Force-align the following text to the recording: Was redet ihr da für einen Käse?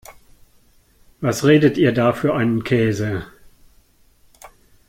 Was 1.19 1.43
redet 1.45 1.77
ihr 1.77 1.91
da 1.93 2.11
für 2.13 2.33
einen 2.33 2.63
Käse? 2.63 3.27